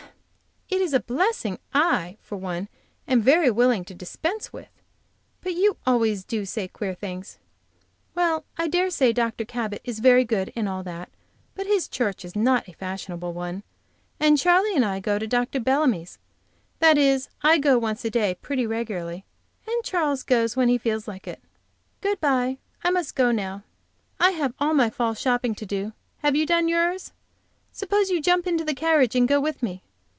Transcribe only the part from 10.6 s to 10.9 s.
all